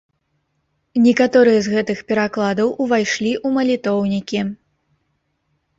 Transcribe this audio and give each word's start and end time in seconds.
Некаторыя 1.05 1.59
з 1.65 1.73
гэтых 1.75 2.01
перакладаў 2.13 2.73
увайшлі 2.87 3.31
ў 3.45 3.61
малітоўнікі. 3.61 4.39